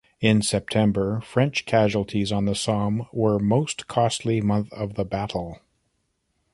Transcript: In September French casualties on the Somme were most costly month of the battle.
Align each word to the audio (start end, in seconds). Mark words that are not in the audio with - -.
In 0.19 0.41
September 0.41 1.21
French 1.23 1.67
casualties 1.67 2.31
on 2.31 2.45
the 2.45 2.55
Somme 2.55 3.07
were 3.13 3.37
most 3.37 3.87
costly 3.87 4.41
month 4.41 4.73
of 4.73 4.95
the 4.95 5.05
battle. 5.05 5.59